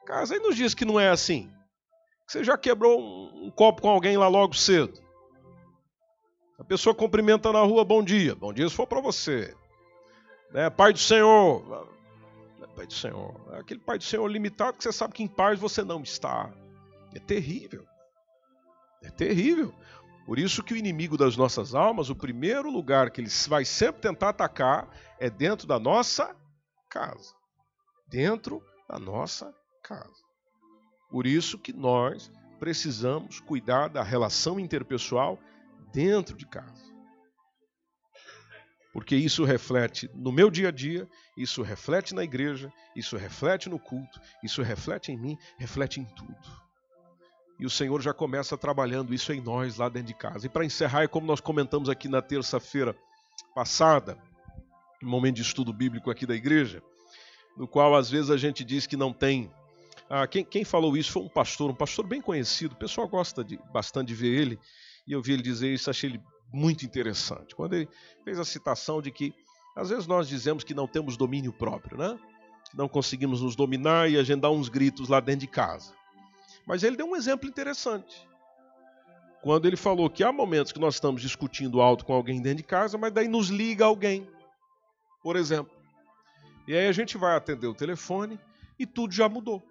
[0.05, 1.49] Casa, e nos dias que não é assim?
[2.28, 4.99] Você já quebrou um, copo com alguém lá logo cedo.
[6.59, 8.36] A pessoa cumprimenta na rua, bom dia.
[8.36, 9.55] Bom dia se for para você.
[10.51, 10.70] Né?
[10.70, 11.88] Pai do Senhor.
[12.76, 13.34] Pai do Senhor.
[13.53, 16.51] É aquele Pai do Senhor limitado que você sabe que em paz você não está.
[17.14, 17.86] É terrível.
[19.03, 19.74] É terrível.
[20.26, 24.01] Por isso que o inimigo das nossas almas, o primeiro lugar que ele vai sempre
[24.01, 24.89] tentar atacar
[25.20, 26.36] é dentro da nossa
[26.89, 27.40] casa
[28.12, 30.22] dentro da nossa casa.
[31.09, 35.39] Por isso que nós precisamos cuidar da relação interpessoal
[35.91, 36.91] dentro de casa.
[38.93, 43.80] Porque isso reflete no meu dia a dia, isso reflete na igreja, isso reflete no
[43.80, 46.62] culto, isso reflete em mim, reflete em tudo.
[47.57, 50.45] E o Senhor já começa trabalhando isso em nós lá dentro de casa.
[50.45, 52.95] E para encerrar, é como nós comentamos aqui na terça-feira
[53.55, 54.18] passada,
[55.01, 56.84] no momento de estudo bíblico aqui da igreja,
[57.58, 59.52] no qual às vezes a gente diz que não tem.
[60.10, 63.43] Ah, quem, quem falou isso foi um pastor, um pastor bem conhecido, o pessoal gosta
[63.43, 64.60] de, bastante de ver ele,
[65.08, 66.22] e eu vi ele dizer isso, achei ele
[66.52, 67.56] muito interessante.
[67.56, 67.89] Quando ele
[68.24, 69.34] fez a citação de que
[69.76, 72.20] às vezes nós dizemos que não temos domínio próprio, né?
[72.74, 75.93] Não conseguimos nos dominar e a gente dá uns gritos lá dentro de casa.
[76.66, 78.28] Mas ele deu um exemplo interessante.
[79.41, 82.64] Quando ele falou que há momentos que nós estamos discutindo alto com alguém dentro de
[82.64, 84.28] casa, mas daí nos liga alguém.
[85.24, 85.72] Por exemplo,
[86.68, 88.39] e aí a gente vai atender o telefone
[88.78, 89.64] e tudo já mudou.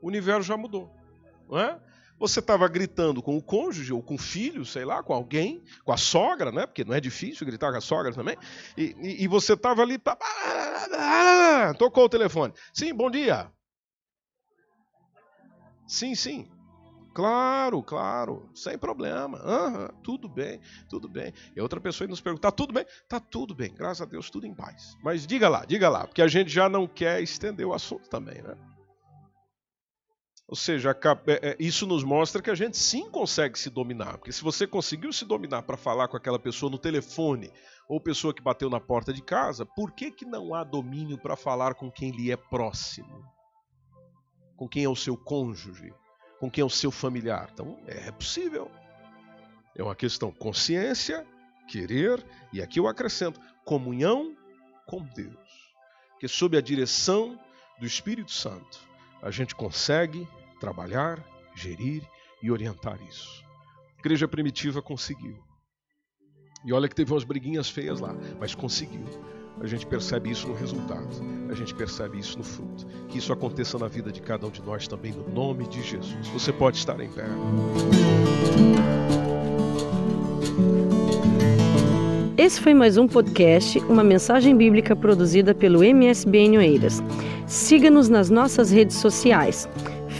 [0.00, 0.94] O universo já mudou.
[1.48, 1.80] Não é?
[2.18, 5.92] Você estava gritando com o cônjuge ou com o filho, sei lá, com alguém, com
[5.92, 6.66] a sogra, né?
[6.66, 8.36] Porque não é difícil gritar com a sogra também.
[8.76, 10.00] E, e, e você estava ali.
[11.78, 12.54] Tocou o telefone.
[12.72, 13.50] Sim, bom dia.
[15.86, 16.48] Sim, sim.
[17.14, 19.38] Claro, claro, sem problema.
[19.38, 21.32] Uhum, tudo bem, tudo bem.
[21.54, 22.84] E outra pessoa nos pergunta: tá tudo bem?
[23.08, 24.96] Tá tudo bem, graças a Deus, tudo em paz.
[25.00, 28.42] Mas diga lá, diga lá, porque a gente já não quer estender o assunto também,
[28.42, 28.56] né?
[30.48, 34.18] Ou seja, é, é, isso nos mostra que a gente sim consegue se dominar.
[34.18, 37.50] Porque se você conseguiu se dominar para falar com aquela pessoa no telefone
[37.88, 41.36] ou pessoa que bateu na porta de casa, por que, que não há domínio para
[41.36, 43.24] falar com quem lhe é próximo?
[44.56, 45.94] Com quem é o seu cônjuge?
[46.44, 47.48] Com quem é o seu familiar.
[47.54, 48.70] Então, é possível.
[49.74, 51.26] É uma questão consciência,
[51.66, 52.22] querer,
[52.52, 54.36] e aqui eu acrescento, comunhão
[54.86, 55.72] com Deus.
[56.20, 57.40] Que sob a direção
[57.80, 58.78] do Espírito Santo,
[59.22, 60.28] a gente consegue
[60.60, 61.24] trabalhar,
[61.56, 62.06] gerir
[62.42, 63.42] e orientar isso.
[63.96, 65.42] A igreja primitiva conseguiu.
[66.62, 69.06] E olha que teve umas briguinhas feias lá, mas conseguiu.
[69.60, 71.08] A gente percebe isso no resultado,
[71.48, 72.86] a gente percebe isso no fruto.
[73.08, 76.28] Que isso aconteça na vida de cada um de nós também, no nome de Jesus.
[76.28, 77.24] Você pode estar em pé.
[82.36, 87.02] Esse foi mais um podcast, uma mensagem bíblica produzida pelo MSBN Oeiras.
[87.46, 89.68] Siga-nos nas nossas redes sociais,